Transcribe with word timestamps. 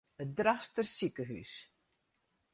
It 0.23 0.29
Drachtster 0.37 0.85
sikehús. 0.93 1.53